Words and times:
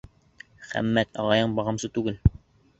Хаммат 0.69 1.21
ағайың 1.25 1.55
бағымсы 1.61 1.95
түгел. 1.99 2.21